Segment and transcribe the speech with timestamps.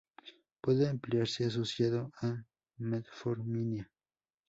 [0.61, 2.43] Puede emplearse asociado a
[2.77, 3.87] metformina.